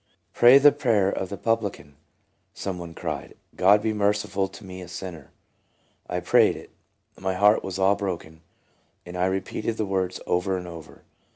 "Pray 0.33 0.57
the 0.57 0.71
prayer 0.71 1.11
of 1.11 1.29
the 1.29 1.37
publican," 1.37 1.95
some 2.55 2.79
one 2.79 2.95
cried;' 2.95 3.35
God 3.63 3.83
be 3.83 3.93
merciful 3.93 4.47
to 4.47 4.63
me 4.65 4.81
a 4.81 4.87
sinner.'' 4.87 5.29
I 6.09 6.19
prayed 6.21 6.55
it. 6.55 6.71
My 7.19 7.35
heart 7.35 7.63
was 7.63 7.77
all 7.77 7.95
broken, 7.95 8.41
and 9.05 9.15
I 9.15 9.25
repeated 9.27 9.77
the 9.77 9.85
words 9.85 10.19
over 10.25 10.57
and 10.57 10.67
over. 10.67 11.03